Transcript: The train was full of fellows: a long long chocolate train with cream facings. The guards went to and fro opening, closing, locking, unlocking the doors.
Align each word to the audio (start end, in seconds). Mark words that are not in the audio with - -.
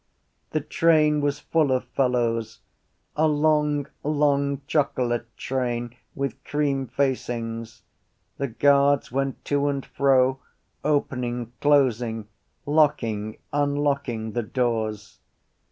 The 0.49 0.61
train 0.61 1.21
was 1.21 1.37
full 1.39 1.71
of 1.71 1.85
fellows: 1.89 2.61
a 3.15 3.27
long 3.27 3.85
long 4.03 4.61
chocolate 4.65 5.27
train 5.37 5.95
with 6.15 6.43
cream 6.43 6.87
facings. 6.87 7.83
The 8.37 8.47
guards 8.47 9.11
went 9.11 9.45
to 9.45 9.67
and 9.67 9.85
fro 9.85 10.39
opening, 10.83 11.51
closing, 11.61 12.27
locking, 12.65 13.37
unlocking 13.53 14.31
the 14.31 14.41
doors. 14.41 15.19